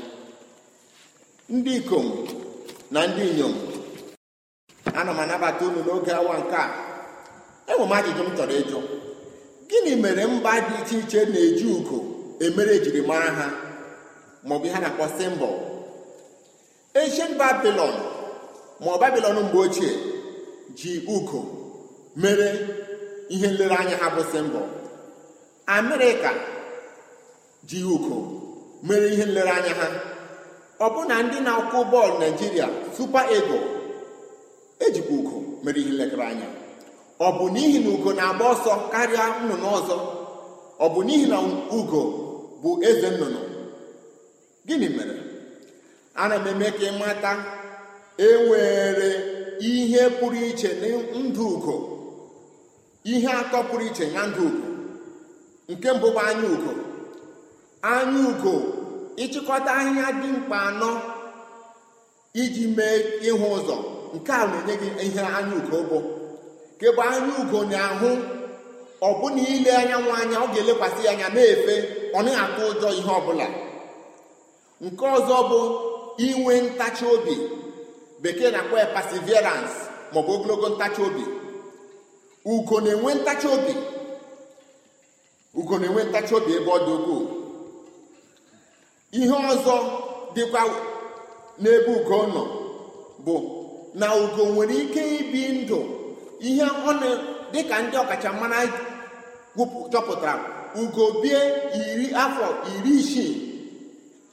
Ndị 1.50 1.72
ikom 1.80 2.06
na 2.92 3.08
ndị 3.08 3.24
inyom 3.32 3.54
ana 5.00 5.12
m 5.14 5.20
anabata 5.20 5.66
unu 5.66 5.80
n'oge 5.86 6.12
awa 6.20 6.36
nke 6.40 6.56
a. 6.56 6.66
Enwe 7.72 7.86
m 7.86 7.94
ajụjụ 7.98 8.22
m 8.28 8.32
chọrọ 8.38 8.56
ịjụ. 8.62 8.80
Gịnị 9.70 9.92
mere 10.04 10.24
mba 10.28 10.52
dị 10.68 10.76
iche 10.82 10.96
iche 11.00 11.20
na-eji 11.32 11.66
ugo 11.78 11.98
emere 12.46 12.72
ejirimara 12.78 13.30
ha 13.40 13.48
maọbụ 14.48 14.66
ihe 14.68 14.76
a 14.78 14.80
na-akpọ 14.84 15.06
simbọl 15.18 15.56
ancient 17.02 17.34
babilon 17.40 17.94
ma 18.82 18.88
ọ 18.96 19.00
babilon 19.02 19.36
mgbe 19.46 19.58
ochie 19.66 19.92
ji 20.78 20.92
ugo 21.16 21.40
mere 22.16 22.48
ihe 23.30 23.48
nlereanya 23.48 23.96
ha 24.02 24.08
bụ 24.16 24.22
simbọl 24.32 24.68
amerịka 25.66 26.32
ji 27.70 27.84
ugo 27.84 28.18
mere 28.84 29.08
ihe 29.14 29.26
nlereanya 29.26 29.74
ha. 29.80 29.88
Ọbụna 30.86 31.16
ndị 31.24 31.38
na-akwụ 31.46 31.80
bọọlụ 31.92 32.16
naijiria 32.20 32.68
super 32.98 33.24
eagle 33.36 33.60
ejikwa 34.86 35.16
ugo 35.20 35.36
mere 35.64 35.80
ihe 35.82 35.92
nlekere 35.92 36.24
anya 36.32 36.48
ọ 37.20 37.28
bụ 37.38 37.46
n'ihi 37.54 37.80
na 37.84 37.90
ugo 37.96 38.10
na-agba 38.14 38.46
ọsọ 38.54 38.72
karịa 38.92 39.26
nnụnụ 39.42 39.68
ọzọ? 39.78 39.98
Ọ 40.84 40.86
bụ 40.94 41.00
n'ihi 41.08 41.26
na 41.32 41.38
ugo 41.80 42.02
bụ 42.62 42.70
eze 42.90 43.10
nnụnụ. 43.12 43.42
Gịnị 44.68 44.88
mere? 44.98 45.16
Ana 46.22 46.36
m 46.44 46.48
eme 46.52 46.68
ka 46.78 46.84
ịmata 46.90 47.32
enwere 48.28 49.10
ihe 49.70 50.02
pụrụ 50.18 50.40
iche 50.50 50.70
ndụ 51.24 51.46
ugo. 51.56 51.76
Ihe 53.04 53.30
atọ 53.42 53.60
pụrụ 53.70 53.86
iche 53.90 54.06
na 54.16 54.22
ndụ 54.28 54.44
ugo. 54.50 54.68
Nke 55.70 55.90
mbụ 55.94 56.08
bụ 56.16 56.20
anya 56.28 56.48
ugo. 56.56 56.72
Anya 57.82 58.20
ugo 58.30 58.54
ịchịkọta 59.24 59.72
ahịhịa 59.80 60.12
dị 60.22 60.28
mkpa 60.38 60.58
anọ 60.70 60.92
iji 62.42 62.64
mee 62.78 62.98
ịhụ 63.30 63.48
ụzọ. 63.58 63.76
Nke 64.16 64.32
a 64.32 64.46
na-enye 64.52 64.74
gị 64.82 64.90
ihe 65.06 65.22
anya 65.38 65.56
ugo 65.60 65.78
bụ. 65.90 65.98
Kebe 66.80 67.02
anya 67.14 67.34
ugo 67.42 67.60
na-ahụ 67.72 68.10
ọbụna 69.08 69.42
ile 69.56 69.72
anyanwụ 69.82 70.12
anya 70.22 70.38
ọ 70.44 70.48
ga-elekwasị 70.54 71.02
ya 71.06 71.12
anya 71.14 71.28
na-efe. 71.36 71.76
Ọ 72.18 72.20
naghị 72.24 72.36
atụ 72.46 72.62
ụjọ 72.72 72.88
ihe 73.00 73.12
ọbụla. 73.20 73.48
Nke 74.86 75.06
ọzọ 75.18 75.38
bụ 75.50 75.60
inwe 76.26 76.54
ntachi 76.68 77.06
obi. 77.16 77.36
Bekee 78.22 78.52
na-akpọ 78.54 78.76
ya 78.82 78.86
perseverance 78.96 79.76
maọbụ 80.14 80.32
ogologo 80.36 80.68
ntachi 80.76 81.02
obi. 81.08 81.24
Ugo 82.54 82.76
na-enwe 82.84 83.12
ntachi 83.20 83.48
obi. 83.56 83.74
Ugo 85.60 85.76
na-enwe 85.80 86.02
ntachi 86.10 86.34
obi 86.38 86.52
ebe 86.58 86.70
ọ 86.72 86.80
dị 86.86 86.92
ukwuu. 86.98 87.24
Ihe 89.20 89.36
ọzọ 89.54 89.76
dịkwa 90.36 90.62
n'ebe 91.62 91.92
ugo 92.00 92.18
nọ 92.34 92.44
bụ 93.26 93.36
na 94.00 94.08
ugo 94.24 94.44
nwere 94.54 94.76
ike 94.84 95.02
ibi 95.20 95.42
ndụ. 95.58 95.80
Ihe 96.48 96.64
ọ 96.90 96.92
dịka 97.54 97.76
ndị 97.84 97.96
ọkachamara 98.04 98.60
chọpụtara 99.92 100.59
ugo 100.76 101.22
bie 101.22 101.40
iri 101.94 102.08
afọ 102.14 102.48
iri 102.78 102.92
isii. 103.00 103.36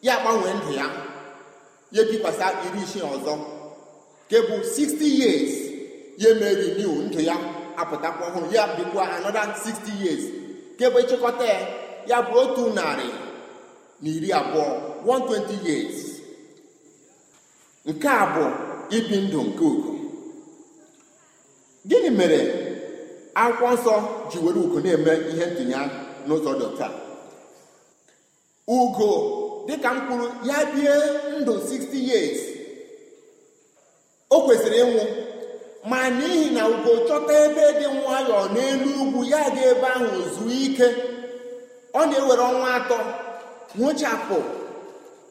Ya 0.03 0.17
gbanwee 0.21 0.55
ndụ 0.55 0.73
ya. 0.73 0.87
Ya 1.93 2.03
ebikwasa 2.03 2.47
iri 2.67 2.81
isii 2.85 3.01
ọzọ. 3.15 3.35
Nke 4.27 4.39
bụ 4.49 4.55
60 4.65 5.21
years. 5.21 5.53
Ya 6.19 6.29
emeri 6.31 6.75
new 6.79 6.93
ndụ 7.03 7.21
ya. 7.21 7.37
Apụtakwa 7.77 8.27
ọhụrụ. 8.29 8.55
Ya 8.55 8.67
bikwa 8.77 9.03
another 9.17 9.47
60 9.65 10.05
years. 10.05 10.25
Nke 10.75 10.91
bụ 10.91 10.99
ịchịkọta 10.99 11.45
ya. 11.45 11.61
Ya 12.07 12.23
bụ 12.23 12.39
otu 12.39 12.71
narị 12.75 13.09
na 14.03 14.09
iri 14.11 14.29
abụọ. 14.33 14.67
120 15.05 15.69
years. 15.69 15.97
Nke 17.87 18.09
a 18.09 18.27
bụ 18.35 18.45
ibi 18.97 19.17
ndụ 19.17 19.41
nke 19.43 19.65
ugo. 19.65 19.93
Gịnị 21.89 22.11
mere 22.11 22.41
akwụkwọ 23.35 23.69
nsọ 23.75 23.95
ji 24.31 24.39
were 24.45 24.61
ugo 24.61 24.81
na-eme 24.81 25.13
ihe 25.31 25.47
ntụnye 25.47 25.77
n'ụzọ 26.27 26.53
dị 26.61 26.67
taa 26.79 26.93
ugo 28.79 29.11
dịka 29.67 29.91
m 29.95 29.99
kwuru 30.07 30.27
ya 30.49 30.59
bie 30.73 30.95
ndụ 31.41 31.53
60 31.53 32.11
years. 32.11 32.41
O 34.31 34.37
kwesịrị 34.45 34.79
ịnwụ 34.85 35.03
ma 35.91 36.01
n'ihi 36.17 36.51
na 36.57 36.63
ugo 36.73 36.93
chọta 37.09 37.33
ebe 37.47 37.63
dị 37.79 37.87
nwayọọ 37.99 38.43
n'elu 38.55 38.89
ugwu 39.03 39.21
ya 39.33 39.43
ga 39.55 39.63
ebe 39.73 39.87
ahụ 39.97 40.21
zuo 40.35 40.51
ike. 40.67 40.89
Ọ 41.99 42.01
na-ewere 42.11 42.43
ọnwa 42.51 42.69
atọ 42.79 42.99
nwụchapụ 43.79 44.39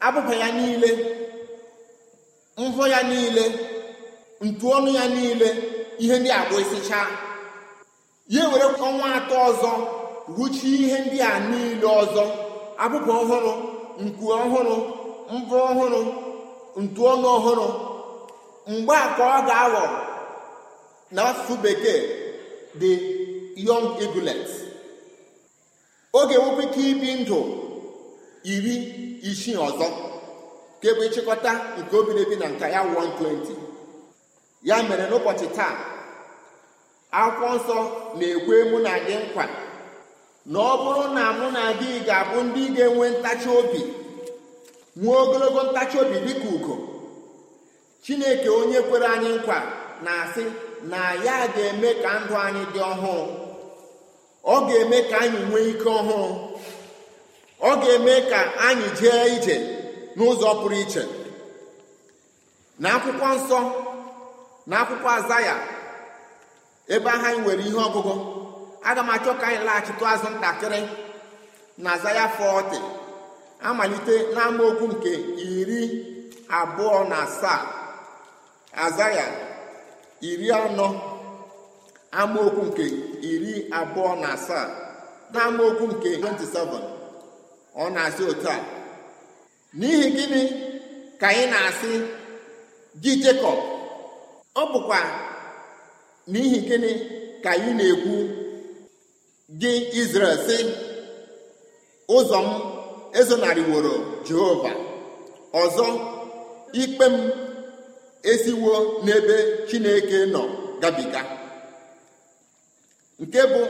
abụba 0.05 0.33
ya 0.41 0.47
niile 0.57 0.89
mvọ 2.63 2.83
ya 2.93 2.99
niile 3.09 3.43
ntụọnụ 4.45 4.89
ya 4.99 5.05
niile 5.15 5.49
ihe 6.03 6.15
ndị 6.19 6.29
agba 6.39 6.55
esicha 6.63 6.99
ya 8.33 8.41
ewere 8.45 8.65
ọnwa 8.87 9.07
atọ 9.17 9.35
ọzọ 9.49 9.71
ruchie 10.37 10.77
ihe 10.83 10.97
ndị 11.05 11.17
a 11.21 11.39
niile 11.49 11.87
ọzọ. 12.01 12.23
Abụba 12.83 13.13
ọhụrụ 13.21 13.53
nku 14.05 14.23
ọhụrụ 14.41 14.75
mvọ 15.37 15.57
ọhụrụ 15.71 16.01
ntụọnụ 16.83 17.27
ọhụrụ. 17.37 17.67
Mgbe 18.71 18.93
a 19.03 19.07
ọ 19.07 19.37
ga-aghọ 19.47 19.83
n'asụsụ 21.15 21.53
bekee 21.63 21.99
the 22.79 22.89
young 23.67 23.87
eaglet. 24.03 24.47
Ọ 26.13 26.19
ga-enwekwa 26.29 26.63
ike 26.65 26.81
ibi 26.91 27.09
ndụ 27.21 27.37
iri 28.53 28.75
isii 29.29 29.55
ọzọ 29.67 29.87
ka 30.81 30.87
ebe 30.91 31.03
ịchịkọta 31.07 31.51
nke 31.79 31.93
obiri 31.99 32.21
ebi 32.25 32.35
na 32.41 32.47
nka 32.53 32.65
ya 32.73 32.81
120 32.83 33.55
ya 34.69 34.75
mere 34.87 35.05
n'ụbọchị 35.09 35.47
taa 35.57 35.73
akwụkwọ 37.19 37.47
nsọ 37.57 37.77
na-ekwe 38.17 38.55
mụ 38.69 38.77
na 38.85 38.91
gị 39.05 39.15
nkwa 39.23 39.43
na 40.51 40.59
ọ 40.59 40.73
bụrụ 40.83 41.03
na 41.17 41.23
mụ 41.37 41.45
na 41.57 41.63
gị 41.79 41.89
ga-abụ 42.07 42.37
ndị 42.47 42.63
ga-enwe 42.75 43.05
ntachi 43.19 43.49
obi 43.59 43.81
nwee 45.01 45.17
ogologo 45.23 45.61
ntachi 45.69 45.95
obi 46.03 46.17
dịka 46.25 46.47
ugo 46.55 46.75
chineke 48.03 48.49
onye 48.59 48.79
kwere 48.87 49.07
anyị 49.15 49.29
nkwa 49.37 49.57
na-asị 50.05 50.43
na 50.91 50.99
ya 51.25 51.37
ga-eme 51.55 51.89
ka 52.03 52.09
ndụ 52.21 52.33
anyị 52.45 52.63
dị 52.73 52.79
ọhụụ. 52.91 53.17
Ọ 54.53 54.55
ga-eme 54.67 54.97
ka 55.09 55.17
anyị 55.23 55.39
nwee 55.49 55.65
ike 55.71 55.89
ọhụụ. 55.99 56.27
Ọ 57.69 57.71
ga-eme 57.81 58.13
ka 58.31 58.39
anyị 58.67 58.87
jee 58.99 59.23
ije 59.35 59.55
n'ụzọ 60.17 60.49
pụrụ 60.61 60.77
iche. 60.83 61.03
Na 62.81 62.87
akwụkwọ 62.95 63.27
nsọ 63.37 63.59
na 64.69 64.75
akwụkwọ 64.81 65.09
azaya 65.17 65.55
ebe 66.93 67.09
ahụ 67.15 67.25
anyị 67.27 67.39
nwere 67.43 67.63
ihe 67.69 67.79
ọgụgụ. 67.87 68.13
Aga 68.89 69.01
m 69.03 69.09
achọ 69.15 69.31
ka 69.39 69.45
anyị 69.49 69.59
laghachitụ 69.67 70.03
azụ 70.13 70.27
ntakịrị 70.35 70.79
na 71.83 71.89
azaya 71.95 72.25
40 72.37 72.81
amalite 73.67 74.15
n'amaokwu 74.35 74.85
nke 74.93 75.11
iri 75.49 75.81
abụọ 76.59 76.99
na 77.09 77.17
asaa. 77.25 77.59
Azaya 78.85 79.25
iri 80.29 80.47
anọ. 80.63 80.87
Amaokwu 82.21 82.61
nke 82.69 82.85
iri 83.31 83.53
abụọ 83.79 84.11
na 84.21 84.27
asaa. 84.35 84.67
Na 85.33 85.39
amaokwu 85.47 85.85
nke 85.93 86.09
27 86.17 86.79
ọ 87.81 87.83
na-asị 87.95 88.23
otu 88.31 88.47
a. 88.55 88.57
N'ihi 89.79 90.07
gịnị 90.17 90.41
ka 91.21 91.27
anyị 91.31 91.45
na-asị 91.53 91.91
gị 93.03 93.11
Jekọb 93.23 93.57
ọ 94.61 94.63
bụkwa 94.71 94.99
n'ihi 96.31 96.57
gịnị 96.67 96.91
ka 97.43 97.49
anyị 97.55 97.71
na-ekwu 97.79 98.13
gị 99.49 99.71
Izrel 100.01 100.37
sị 100.47 100.57
ụzọ 102.15 102.39
m 102.45 102.47
ezonarịworo 103.19 103.93
Jehova. 104.27 104.71
Ọzọ 105.61 105.85
ikpe 106.81 107.05
m 107.13 107.15
esiwo 108.31 108.73
n'ebe 109.05 109.35
Chineke 109.67 110.17
nọ 110.33 110.41
gabiga. 110.81 111.21
Nke 113.21 113.41
bụ 113.51 113.61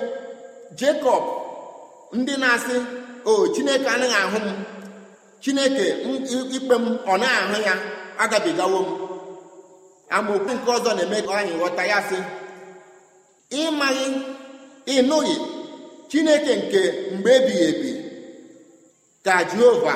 Jekọb 0.80 1.24
ndị 2.18 2.34
na-asị 2.42 2.76
o 3.32 3.48
Chineke 3.54 3.88
anaghị 3.96 4.16
ahụ 4.24 4.38
m. 4.46 4.48
Chineke 5.44 5.86
ikpe 6.56 6.76
m 6.84 6.86
ọ 7.12 7.14
na-ahụ 7.22 7.56
ya 7.68 7.74
agabigawo 8.24 8.80
m. 8.88 8.90
Amaokwu 10.16 10.52
nke 10.56 10.70
ọzọ 10.78 10.92
na-eme 10.98 11.18
ka 11.28 11.34
anyị 11.40 11.54
ghọta 11.60 11.84
ya 11.92 11.98
sị 12.10 12.18
ịmaghị 13.62 14.06
ịnụghị 14.96 15.36
chineke 16.10 16.54
nke 16.62 16.82
mgbe 17.14 17.32
ebighị 17.38 17.64
ebi 17.70 17.92
ka 19.26 19.34
jehova 19.50 19.94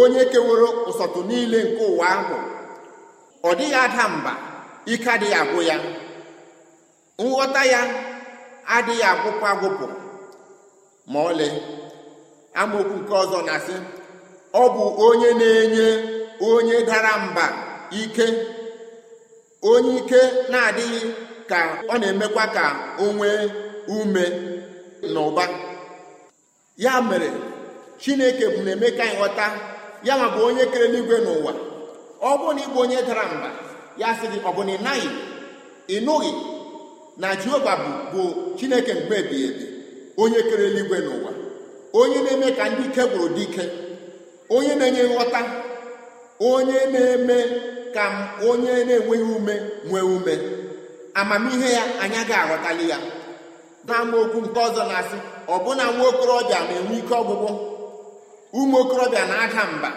onye 0.00 0.22
keworo 0.32 0.68
ụsọtụ 0.88 1.20
niile 1.28 1.58
nke 1.68 1.82
ụwa 1.92 2.06
ahụ 2.16 2.36
ọ 3.48 3.50
dịghị 3.58 3.74
ada 3.84 4.04
mba 4.14 4.32
ike 4.92 5.08
adịghị 5.14 5.34
agwụ 5.42 5.60
ya 5.70 5.76
nghọta 7.24 7.62
ya 7.72 7.80
adịghị 8.76 9.02
agwụpụ 9.12 9.44
agwụpụ. 9.52 9.86
Ma 11.10 11.18
ọlị 11.30 11.48
amaokwu 12.60 12.94
nke 13.00 13.12
ọzọ 13.22 13.38
na-asị 13.46 13.74
ọ 14.62 14.64
bụ 14.74 14.84
onye 15.06 15.30
na-enye 15.40 15.86
onye 16.50 16.76
dara 16.88 17.12
mba 17.26 17.44
ike 18.00 18.26
onye 19.72 19.92
ike 20.00 20.20
na-adịghị 20.52 21.00
ka 21.50 21.58
ọ 21.92 21.94
na-emekwa 22.00 22.44
ka 22.56 22.64
o 23.02 23.04
nwee 23.16 23.40
ume. 23.96 24.24
Na 25.02 25.20
ụba 25.20 25.44
ya 26.76 27.00
mere 27.00 27.28
chineke 28.00 28.46
bụ 28.48 28.60
na-eme 28.64 28.90
ka 28.96 29.02
anyị 29.04 29.16
ghọta 29.18 29.46
ya 30.04 30.16
ma 30.16 30.28
bụ 30.34 30.40
onye 30.48 30.64
kere 30.72 30.88
n'igwe 30.92 31.16
n'ụwa. 31.24 31.52
Ọ 32.20 32.30
bụrụ 32.38 32.52
na 32.56 32.60
ịbụ 32.66 32.78
onye 32.84 33.02
dara 33.08 33.24
mba 33.34 33.50
ya 34.00 34.08
sị 34.20 34.26
gị 34.32 34.38
ọ 34.48 34.50
bụ 34.56 34.62
na 34.66 34.72
ị 34.72 34.78
naghị 34.84 35.08
ịnụghị 35.96 36.30
na 37.16 37.28
jehova 37.40 37.72
bụ 37.82 37.90
bụ 38.12 38.22
chineke 38.58 38.92
mgbe 38.94 39.16
ebighị 39.22 39.44
ebi 39.48 39.64
onye 40.22 40.40
kere 40.48 40.64
eluigwe 40.68 40.98
n'ụwa 41.04 41.30
onye 42.00 42.18
na-eme 42.24 42.48
ka 42.58 42.64
ndị 42.68 42.82
ike 42.88 43.02
bụrụ 43.12 43.28
dike 43.36 43.64
onye 44.56 44.74
na-enye 44.74 45.02
nghọta 45.10 45.40
onye 46.52 46.78
na-eme 46.92 47.36
ka 47.94 48.04
onye 48.48 48.72
na-enweghị 48.88 49.24
ume 49.36 49.54
nwee 49.88 50.00
ume. 50.16 50.34
Amamihe 51.14 51.68
ya 51.76 51.82
anyị 52.02 52.16
agaghị 52.22 52.34
aghọtali 52.42 52.84
ya. 52.90 52.98
N'amaokwu 53.86 54.38
nke 54.44 54.60
ọzọ 54.66 54.82
na-asị 54.90 55.18
ọbụna 55.54 55.84
nwa 55.94 56.04
okorobịa 56.10 56.58
na-enwe 56.68 56.94
ike 57.00 57.14
ọgwụgwụ 57.20 57.50
ụmụ 58.58 58.76
okorobịa 58.82 59.24
na-ada 59.30 59.62
mba 59.76 59.90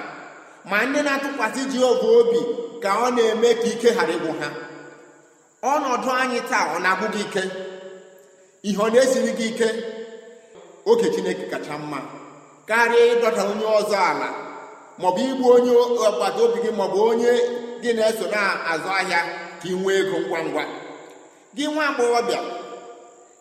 ma 0.69 0.78
ndị 0.86 1.00
na-atụkwasị 1.06 1.62
Jehova 1.72 2.08
obi 2.19 2.39
ka 2.84 2.89
ọ 3.06 3.08
na-eme 3.15 3.50
ka 3.62 3.67
ike 3.74 3.89
ghara 3.96 4.13
ịgwụ 4.17 4.32
ha. 4.39 4.48
Ọnọdụ 5.74 6.10
anyị 6.22 6.39
taa 6.50 6.65
ọ 6.76 6.78
na-agwụ 6.84 7.06
gị 7.13 7.22
ike? 7.28 7.43
Ihe 8.67 8.80
ọ 8.86 8.88
na-esiri 8.93 9.32
gị 9.39 9.46
ike? 9.52 9.67
Oge 10.89 11.08
Chineke 11.13 11.46
kacha 11.52 11.78
mma 11.78 12.00
karịa 12.69 13.06
ịdọta 13.13 13.41
onye 13.52 13.65
ọzọ 13.80 13.98
ala 14.12 14.28
maọbụ 15.02 15.19
igbu 15.30 15.46
onye 15.56 15.72
agbata 16.08 16.39
obi 16.46 16.58
gị 16.63 16.72
maọbụ 16.80 16.98
onye 17.12 17.32
gị 17.82 17.91
na-eso 17.98 18.26
na-azụ 18.34 18.89
ahịa 19.00 19.19
ka 19.60 19.67
ị 19.69 19.72
nwee 19.82 19.98
ego 20.02 20.17
ngwa 20.26 20.39
ngwa. 20.48 20.63
Gị 21.56 21.65
nwa 21.74 21.84
agbọghọbịa 21.89 22.39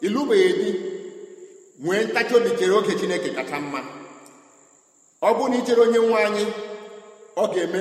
ịlụbeghị 0.06 0.50
di 0.60 0.68
nwee 1.84 2.04
ntachi 2.04 2.34
obi 2.36 2.50
chere 2.58 2.72
oge 2.78 2.94
chineke 3.00 3.30
kacha 3.36 3.56
mma. 3.60 3.80
Ọ 5.22 5.28
bụrụ 5.36 5.48
na 5.50 5.56
ichere 5.60 5.80
onye 5.86 5.98
nwe 5.98 6.18
anyị 6.28 6.44
ọ 7.36 7.44
ga-eme 7.52 7.80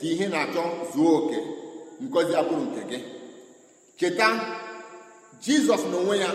ka 0.00 0.06
ihe 0.12 0.26
na-achọ 0.32 0.62
zuo 0.92 1.10
oke 1.18 1.38
ngozi 2.04 2.32
abụrụ 2.40 2.62
nke 2.68 2.80
gị. 2.90 2.98
Cheta 3.98 4.26
jizọs 5.44 5.82
n'onwe 5.90 6.14
ya 6.24 6.30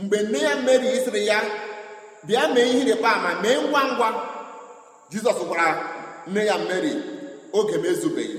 mgbe 0.00 0.16
nne 0.22 0.38
ya 0.46 0.52
meri 0.66 0.88
sịrị 1.04 1.22
ya 1.30 1.38
bịa 2.26 2.42
mee 2.54 2.66
ihe 2.70 2.80
ịrịba 2.82 3.10
ama 3.16 3.30
mee 3.42 3.56
ngwa 3.64 3.82
ngwa. 3.92 4.08
Jizọs 5.10 5.38
gwara 5.48 5.68
nne 6.26 6.40
ya 6.50 6.56
meri 6.68 6.92
oge 7.58 7.76
m 7.78 7.84
ezubeghị. 7.90 8.38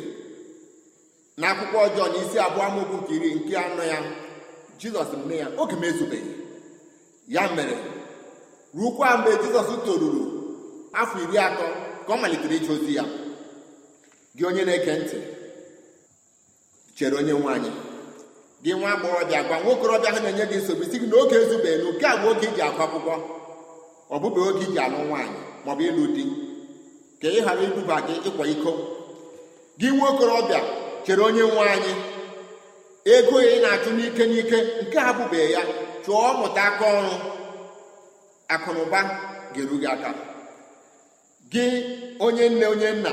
N'akwụkwọ 1.39 1.77
ọjọọ 1.87 2.05
na 2.11 2.17
isi 2.23 2.37
abụọ 2.45 2.61
amaokwu 2.67 2.97
nke 3.01 3.11
iri 3.15 3.29
nke 3.35 3.53
anọ 3.65 3.83
ya 3.93 3.99
jizọs 4.79 5.09
nne 5.25 5.35
ya 5.38 5.47
oge 5.57 5.75
m 5.75 5.83
ezubeghị. 5.83 6.31
Ya 7.27 7.49
mere 7.55 7.77
rukwa 8.73 9.17
mgbe 9.17 9.31
jizọs 9.43 9.67
toruru 9.85 10.23
afọ 10.93 11.17
iri 11.23 11.38
atọ 11.38 11.65
ka 12.07 12.13
ọ 12.13 12.17
malitere 12.21 12.55
ije 12.55 12.71
ozi 12.73 12.95
ya. 12.95 13.03
Gị 14.35 14.45
onye 14.45 14.63
na-ege 14.65 14.93
ntị 14.99 15.17
chere 16.95 17.15
onye 17.17 17.33
nwaanyị. 17.33 17.71
Gị 18.63 18.71
nwa 18.73 18.89
agbọghọbịa 18.93 19.43
gwa 19.47 19.57
nwa 19.59 19.71
okorobịa 19.73 20.09
ahụ 20.11 20.19
na-enye 20.23 20.45
gị 20.51 20.57
nsogbu 20.57 20.83
isi 20.83 20.97
gị 21.01 21.07
na 21.11 21.15
oge 21.21 21.35
ezubeghị 21.43 21.77
na 21.83 21.89
nke 21.91 22.05
a 22.07 22.15
bụ 22.21 22.27
oge 22.31 22.47
iji 22.49 22.61
agụ 22.67 22.81
akwụkwọ. 22.85 23.15
Ọ 24.13 24.15
bụbeghị 24.21 24.47
oge 24.49 24.63
iji 24.65 24.79
alụ 24.85 24.97
nwaanyị 25.09 25.38
maọbụ 25.65 25.81
ịlụ 25.89 26.03
di. 26.15 26.23
Ka 27.21 27.27
ị 27.38 27.39
ghara 27.45 27.61
iduba 27.67 27.95
gị 28.07 28.13
ịkwa 28.29 28.45
iko. 28.53 28.71
Gị 29.79 29.88
nwa 29.95 30.07
okorobịa 30.09 30.59
chere 31.05 31.21
onye 31.27 31.41
nwe 31.51 31.63
anyị 31.75 31.91
ego 33.13 33.37
ị 33.41 33.59
na-achụ 33.63 33.89
n'ike 33.97 34.23
n'ike 34.31 34.57
nke 34.83 34.97
a 34.99 35.11
bụbeghị 35.17 35.51
ya. 35.55 35.61
Chụọ 36.05 36.33
mụta 36.39 36.61
aka 36.69 36.85
ọrụ. 36.99 37.13
Akụnụba 38.53 38.99
ga-eru 39.53 39.77
gị 39.81 39.87
aka. 39.93 40.09
Gị 41.51 41.65
onye 42.25 42.49
nne 42.49 42.65
onye 42.73 42.91
nna 42.91 43.11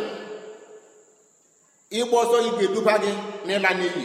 ịgba 1.99 2.17
ọsọ 2.23 2.37
gị 2.45 2.51
ga-eduba 2.59 2.95
gị 3.05 3.13
n'ịla 3.47 3.71
n'iyi. 3.79 4.05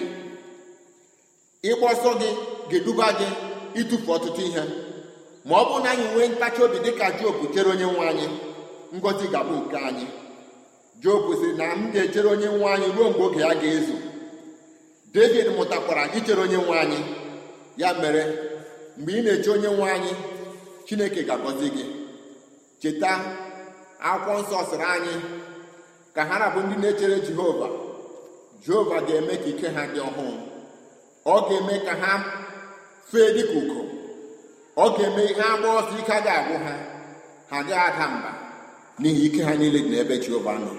Ịgba 1.69 1.87
ọsọ 1.93 2.09
gị 2.21 2.29
ga-eduba 2.69 3.07
gị 3.19 3.27
ịtụfu 3.79 4.09
ọtụtụ 4.15 4.41
ihe. 4.47 4.63
Ma 5.47 5.55
ọ 5.61 5.63
bụrụ 5.67 5.83
na 5.83 5.89
anyị 5.93 6.05
nwee 6.13 6.27
ntachi 6.33 6.61
obi 6.65 6.77
dịka 6.85 7.05
Job 7.19 7.35
chere 7.53 7.69
onye 7.73 7.85
nwe 7.93 8.03
anyị 8.11 8.27
ngọzi 8.97 9.25
ga-abụ 9.33 9.55
nke 9.65 9.77
anyị. 9.89 10.05
Job 11.03 11.21
sịrị 11.39 11.53
na 11.59 11.65
m 11.75 11.91
ga-echere 11.93 12.29
onye 12.33 12.47
nwe 12.57 12.67
anyị 12.73 12.87
ruo 12.95 13.07
mgbe 13.09 13.23
oge 13.25 13.41
ya 13.41 13.53
ga-ezu. 13.61 13.95
David 15.17 15.47
mụtakwara 15.57 16.03
ichere 16.17 16.41
onye 16.41 16.57
nwe 16.57 16.75
anyị. 16.83 16.99
Ya 17.81 17.89
mere 18.01 18.23
mgbe 18.97 19.11
ị 19.13 19.21
na-eche 19.25 19.49
onye 19.55 19.67
nwe 19.77 19.87
anyị 19.95 20.13
Chineke 20.85 21.21
ga-agọzi 21.27 21.67
gị. 21.75 21.85
Cheta 22.81 23.11
akwụkwọ 24.09 24.33
nsọ 24.41 24.57
sịrị 24.69 24.85
anyị 24.95 25.13
ka 26.15 26.21
ha 26.29 26.35
rabụ 26.41 26.59
ndị 26.65 26.75
na-echere 26.81 27.17
Jehova. 27.25 27.67
Jehova 28.63 28.97
ga-eme 29.07 29.33
ka 29.43 29.47
ike 29.51 29.67
ha 29.75 29.81
dị 29.93 29.99
ọhụụ. 30.07 30.27
Ọ 31.25 31.35
ga-eme 31.49 31.73
ka 31.85 31.93
ha 32.01 32.11
fee 33.11 33.29
dịka 33.35 33.53
ugo. 33.59 33.79
Ọ 34.77 34.85
ga-eme 34.95 35.21
ihe 35.31 35.41
agba 35.53 35.67
ọsọ 35.79 35.93
ike 36.01 36.13
a 36.13 36.21
ga-agwụ 36.25 36.55
ha. 36.65 36.73
Ha 37.51 37.57
gaghị 37.67 37.73
ada 37.87 38.05
mba 38.15 38.31
n'ihi 39.01 39.21
ike 39.27 39.41
ha 39.47 39.53
niile 39.59 39.79
dị 39.83 39.89
n'ebe 39.91 40.15
Jehova 40.23 40.53
nọ. 40.63 40.71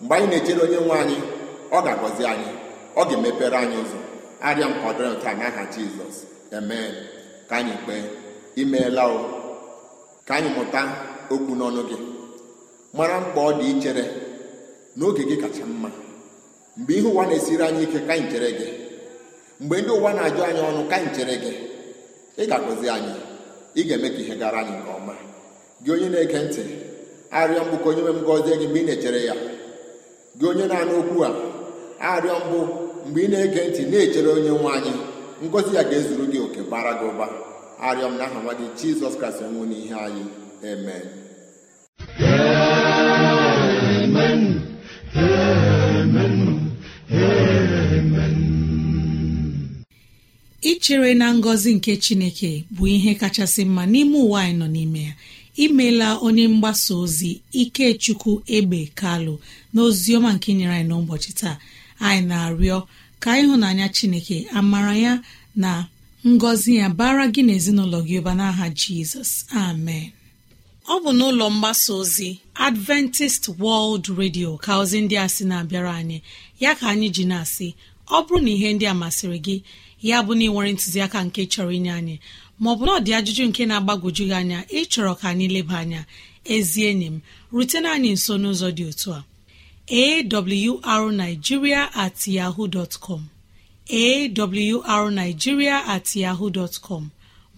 Mgbe 0.00 0.14
anyị 0.16 0.26
na-echere 0.30 0.60
onye 0.66 0.78
nwe 0.86 0.94
anyị 1.02 1.18
ọ 1.70 1.78
ga-agọzi 1.84 2.24
anyị. 2.32 2.50
Ọ 2.96 3.02
ga-emepere 3.08 3.56
anyị 3.62 3.76
ụzọ. 3.84 3.98
Arịa 4.46 4.66
nkwadoro 4.72 5.14
taa 5.22 5.34
n'aha 5.38 5.62
Jizọs. 5.72 6.16
Emee 6.56 6.88
ka 7.48 7.56
anyị 7.56 7.72
kpee. 7.84 8.02
Imeela 8.62 9.04
o. 9.16 9.18
Ka 10.26 10.34
anyị 10.34 10.48
mụta 10.56 10.80
okwu 11.32 11.52
n'ọnụ 11.58 11.82
gị. 11.90 11.96
Mara 12.96 13.20
mkpa 13.20 13.40
ọ 13.48 13.50
dị 13.58 13.66
ichere 13.72 14.04
n'oge 14.96 15.22
gị 15.28 15.36
kacha 15.42 15.64
mma. 15.66 15.90
Mgbe 16.76 16.92
ihe 16.94 17.08
ụwa 17.08 17.26
na-esiri 17.26 17.62
anyị 17.68 17.82
ike 17.82 17.98
ka 18.06 18.12
anyị 18.14 18.26
chere 18.32 18.50
gị. 18.58 18.68
Mgbe 19.60 19.76
ndị 19.82 19.90
ụwa 19.98 20.10
na-ajụ 20.16 20.40
anyị 20.48 20.60
ọnụ 20.70 20.80
ka 20.90 20.96
anyị 20.96 21.08
chere 21.16 21.34
gị. 21.44 21.52
Ị 22.40 22.44
ga-agọzi 22.50 22.86
anyị. 22.96 23.12
Ị 23.74 23.82
ga-eme 23.88 24.08
ka 24.14 24.18
ihe 24.22 24.34
gara 24.40 24.58
anyị 24.60 24.72
nke 24.80 24.90
ọma. 24.98 25.14
Gị 25.84 25.90
onye 25.92 26.08
na-ege 26.08 26.38
ntị 26.44 26.62
arịọ 27.30 27.60
mbụ 27.66 27.76
ka 27.82 27.88
onye 27.90 28.02
nwe 28.02 28.12
m 28.12 28.20
gọzie 28.28 28.56
gị 28.60 28.66
mgbe 28.68 28.80
ị 28.80 28.84
na-echere 28.86 29.20
ya. 29.28 29.34
Gị 30.38 30.44
onye 30.50 30.64
na-anụ 30.70 30.94
okwu 31.00 31.18
a 31.24 31.30
arịọ 32.12 32.36
mbụ 32.46 32.58
mgbe 33.06 33.20
ị 33.24 33.28
na-ege 33.30 33.60
ntị 33.68 33.82
na-echere 33.90 34.28
onye 34.36 34.50
nwe 34.58 34.68
anyị 34.76 34.92
ngọzi 35.46 35.70
ya 35.76 35.82
ga-ezuru 35.88 36.24
gị 36.32 36.38
oke 36.46 36.60
bara 36.70 36.92
gị 36.98 37.04
ụba. 37.12 37.26
Arịọ 37.86 38.06
m 38.10 38.14
n'aha 38.18 38.38
nwa 38.42 38.52
gị 38.58 38.66
jizọs 38.78 39.14
kraịst 39.18 39.40
nwụ 39.52 39.62
n'ihe 39.70 39.94
anyị. 40.06 40.24
Amen. 40.72 41.04
Ichere 50.60 51.14
na 51.14 51.34
ngọzi 51.34 51.74
nke 51.74 51.96
chineke 51.96 52.64
bụ 52.70 52.84
ihe 52.88 53.12
kachasị 53.20 53.62
mma 53.64 53.82
n'ime 53.92 54.16
ụwa 54.24 54.38
anyị 54.42 54.56
nọ 54.60 54.66
n'ime 54.74 55.00
ya. 55.08 55.14
Imeela 55.64 56.08
onye 56.26 56.44
mgbasa 56.52 56.92
ozi 57.02 57.30
ikechukwu 57.62 58.32
egbe 58.56 58.80
kalụ 59.00 59.34
na 59.72 59.80
oziọma 59.88 60.30
nke 60.36 60.50
nyere 60.58 60.74
anyị 60.74 60.88
n'ụbọchị 60.88 61.32
taa. 61.40 61.56
Anyị 62.00 62.26
na-arịọ 62.30 62.78
ka 63.22 63.30
ịhụnanya 63.42 63.86
chineke 63.96 64.46
amara 64.58 64.94
ya 64.96 65.22
na 65.56 65.70
ngọzi 66.26 66.76
ya 66.80 66.88
bara 66.98 67.26
gị 67.34 67.42
na 67.46 67.52
ezinụlọ 67.58 67.98
gị 68.08 68.14
ụba 68.20 68.32
n'aha 68.38 68.66
jizọs. 68.80 69.30
Amen. 69.64 70.10
Ọ 70.86 70.94
bụ 71.02 71.10
n'ụlọ 71.18 71.46
mgbasa 71.54 71.92
ozi 72.00 72.28
adventist 72.54 73.42
world 73.58 74.04
radio 74.18 74.56
ka 74.64 74.72
ozi 74.82 74.98
ndị 75.04 75.16
a 75.18 75.26
sị 75.34 75.44
na-abịara 75.50 75.92
anyị. 76.00 76.18
Ya 76.60 76.70
ka 76.78 76.84
anyị 76.92 77.08
ji 77.14 77.24
na-asị 77.30 77.68
ọ 78.06 78.18
bụrụ 78.26 78.38
na 78.44 78.50
ihe 78.50 78.68
ndị 78.74 78.86
a 78.86 78.94
masịrị 78.94 79.38
gị 79.46 79.56
ya 80.08 80.16
bụ 80.22 80.32
na 80.38 80.44
ị 80.44 80.50
nwere 80.52 80.70
ntụziaka 80.74 81.18
nke 81.26 81.42
chọrọ 81.52 81.70
inye 81.78 81.92
anyị 81.98 82.16
maọbụ 82.62 82.82
na 82.86 82.92
ọ 82.92 83.00
dị 83.04 83.10
ajụjụ 83.18 83.44
nke 83.50 83.62
na-agbagwoju 83.70 84.24
gị 84.30 84.34
anya 84.40 84.58
ịchọrọ 84.80 85.12
ka 85.20 85.26
anyị 85.32 85.46
leba 85.54 85.76
anya. 85.82 86.00
Ezi 86.54 86.80
enyi 86.90 87.06
m 87.14 87.16
rutena 87.52 87.88
anyị 87.96 88.10
nso 88.16 88.32
n'ụzọ 88.42 88.68
dị 88.76 88.84
otu 88.90 89.08
a. 89.18 89.20
awrnigeria 89.88 91.90
at 91.94 92.26
yahoo 92.26 92.66
com. 93.00 93.28
Awrnigeria 93.88 95.72
at 95.86 96.16
yahoo 96.16 96.50
dot 96.50 96.80
com. 96.82 97.10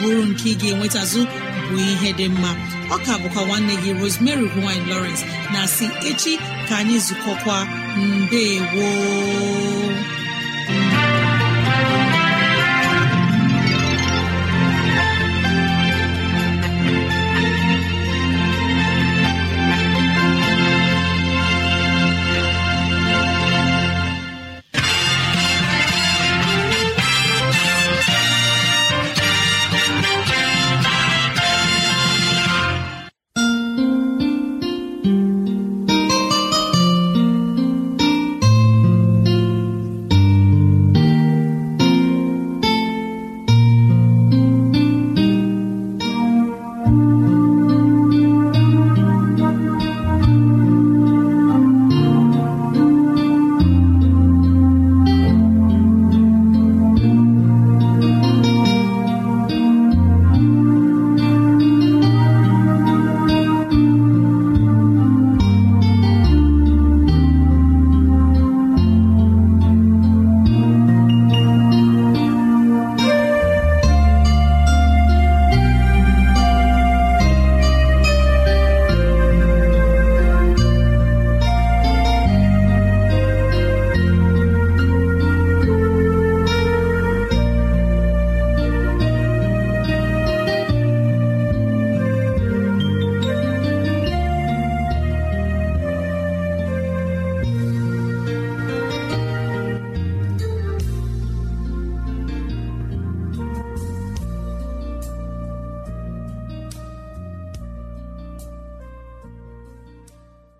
bụrụ 0.00 0.22
nke 0.30 0.46
ị 0.52 0.54
ga-enwetazụ 0.60 1.20
bụ 1.68 1.76
ihe 1.90 2.10
dị 2.18 2.26
mma. 2.28 2.50
Ọ 2.94 2.96
ka 3.06 3.12
bụkwa 3.22 3.42
nwanne 3.48 3.74
gị 3.82 3.90
Rosemary 4.00 4.46
gine 4.54 4.84
Lawrence 4.90 5.22
na 5.52 5.60
si 5.74 5.86
echi 6.10 6.32
ka 6.68 6.74
anyị 6.80 6.96
zukọkwa. 7.06 7.56
Mbe 7.96 8.42
gboo 8.70 9.92